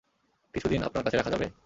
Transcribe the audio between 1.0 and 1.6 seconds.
কাছে রাখা যাবে?